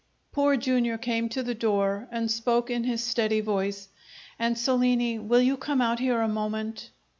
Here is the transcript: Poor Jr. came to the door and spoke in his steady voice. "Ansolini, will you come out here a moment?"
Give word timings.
Poor 0.31 0.57
Jr. 0.57 0.95
came 0.95 1.29
to 1.29 1.43
the 1.43 1.53
door 1.53 2.07
and 2.09 2.31
spoke 2.31 2.71
in 2.71 2.85
his 2.85 3.03
steady 3.03 3.39
voice. 3.39 3.87
"Ansolini, 4.39 5.19
will 5.19 5.41
you 5.43 5.55
come 5.55 5.79
out 5.79 5.99
here 5.99 6.21
a 6.21 6.27
moment?" 6.27 6.89